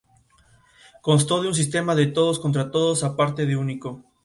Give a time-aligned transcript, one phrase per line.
[1.03, 4.03] Constó de un sistema de todos contra todos a partido único.